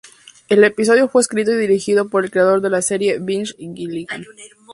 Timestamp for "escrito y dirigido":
1.21-2.09